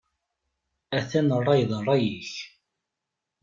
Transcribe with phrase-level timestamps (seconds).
[0.97, 2.33] Atan rray d rray-ik.